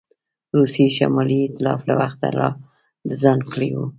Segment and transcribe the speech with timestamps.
[0.57, 2.49] روسیې شمالي ایتلاف له وخته لا
[3.07, 3.85] د ځان کړی وو.